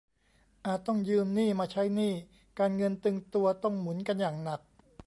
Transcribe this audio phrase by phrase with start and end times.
[0.65, 2.13] อาจต้องยืมหนี้มาใช้หนี้
[2.59, 4.61] การเงินตึงตัวต้องหมุนกันอย่างหนัก